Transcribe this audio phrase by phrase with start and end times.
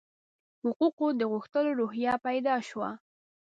[0.63, 2.89] حقوقو د غوښتلو روحیه پیدا شوه.